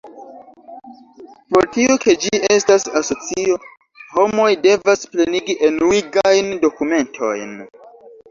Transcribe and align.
Pro 1.49 1.59
tio 1.75 1.97
ke 2.05 2.13
ĝi 2.23 2.39
estas 2.55 2.85
asocio, 3.01 3.59
homoj 4.15 4.49
devas 4.65 5.05
plenigi 5.13 5.57
enuigajn 5.69 6.51
dokumentojn. 6.67 7.55